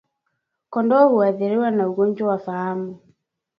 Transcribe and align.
Kondoo 0.69 1.09
huathiriwa 1.09 1.71
na 1.71 1.87
ugonjwa 1.89 2.29
wa 2.29 2.37
fahamu 2.39 2.99